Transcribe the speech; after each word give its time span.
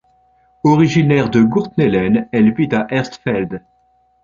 Originaire 0.63 1.29
de 1.29 1.43
Gurtnellen, 1.43 2.27
elle 2.31 2.51
vit 2.55 2.69
à 2.73 2.87
Erstfeld. 2.89 3.61